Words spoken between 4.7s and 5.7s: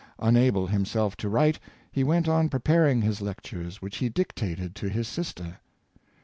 to his sister.